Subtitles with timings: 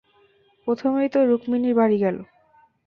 [0.67, 2.17] প্রথমেই তো সে রুক্মিণীর বাড়ি গেল।